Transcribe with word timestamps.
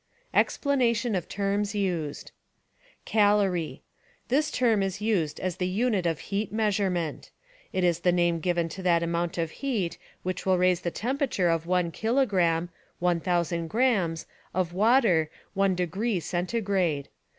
Explanation 0.33 1.13
of 1.13 1.29
terms 1.29 1.75
used 1.75 2.31
Calorie— 3.05 3.83
This 4.29 4.49
term 4.49 4.81
is 4.81 4.99
used 4.99 5.39
as 5.39 5.57
the 5.57 5.67
unit 5.67 6.07
of 6.07 6.21
heat 6.33 6.51
measurement. 6.51 7.29
It 7.71 7.83
is 7.83 7.99
the 7.99 8.11
name 8.11 8.39
given 8.39 8.67
to 8.69 8.81
that 8.81 9.03
amount 9.03 9.37
of 9.37 9.51
heat 9.61 9.99
which 10.23 10.43
will 10.43 10.57
raise 10.57 10.81
the 10.81 10.89
temperature 10.89 11.49
of 11.49 11.67
one 11.67 11.91
kilogram 11.91 12.69
(1000 12.97 13.67
grants) 13.67 14.25
of 14.55 14.73
water 14.73 15.29
one 15.53 15.75
degree 15.75 16.19
centigrade. 16.19 17.07